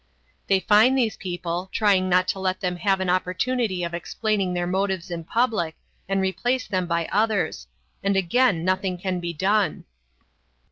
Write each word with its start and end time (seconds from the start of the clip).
They 0.47 0.59
fine 0.61 0.95
these 0.95 1.15
people, 1.15 1.69
trying 1.71 2.09
not 2.09 2.27
to 2.29 2.39
let 2.39 2.59
them 2.59 2.77
have 2.77 2.99
an 3.01 3.09
opportunity 3.11 3.83
of 3.83 3.93
explaining 3.93 4.55
their 4.55 4.65
motives 4.65 5.11
in 5.11 5.23
public, 5.23 5.75
and 6.09 6.19
replace 6.21 6.65
them 6.65 6.87
by 6.87 7.07
others. 7.11 7.67
And 8.01 8.15
again 8.17 8.65
nothing 8.65 8.97
can 8.97 9.19
be 9.19 9.31
done. 9.31 9.85